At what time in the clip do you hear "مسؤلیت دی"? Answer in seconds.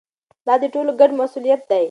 1.21-1.79